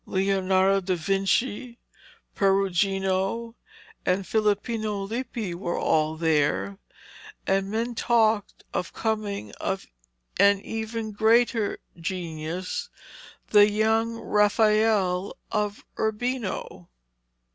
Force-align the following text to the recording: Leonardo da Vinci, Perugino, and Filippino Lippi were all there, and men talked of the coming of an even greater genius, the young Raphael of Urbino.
Leonardo 0.07 0.81
da 0.81 0.95
Vinci, 0.95 1.77
Perugino, 2.33 3.53
and 4.03 4.25
Filippino 4.25 5.03
Lippi 5.03 5.53
were 5.53 5.77
all 5.77 6.17
there, 6.17 6.79
and 7.45 7.69
men 7.69 7.93
talked 7.93 8.63
of 8.73 8.91
the 8.91 8.97
coming 8.99 9.51
of 9.61 9.85
an 10.39 10.59
even 10.61 11.11
greater 11.11 11.77
genius, 11.99 12.89
the 13.51 13.69
young 13.69 14.15
Raphael 14.15 15.37
of 15.51 15.85
Urbino. 15.99 16.89